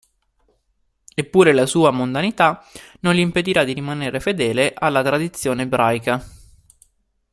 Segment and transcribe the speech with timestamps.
[1.13, 2.63] Eppure la sua mondanità
[3.01, 6.25] non gli impedirà di rimanere fedele alla tradizione ebraica.